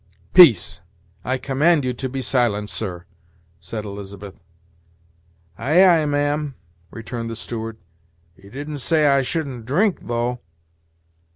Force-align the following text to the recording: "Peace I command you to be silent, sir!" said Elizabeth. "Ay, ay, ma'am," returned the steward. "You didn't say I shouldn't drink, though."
"Peace 0.33 0.81
I 1.23 1.37
command 1.37 1.85
you 1.85 1.93
to 1.93 2.09
be 2.09 2.23
silent, 2.23 2.71
sir!" 2.71 3.05
said 3.59 3.85
Elizabeth. 3.85 4.33
"Ay, 5.59 5.85
ay, 5.85 6.07
ma'am," 6.07 6.55
returned 6.89 7.29
the 7.29 7.35
steward. 7.35 7.77
"You 8.35 8.49
didn't 8.49 8.77
say 8.79 9.05
I 9.05 9.21
shouldn't 9.21 9.67
drink, 9.67 10.07
though." 10.07 10.39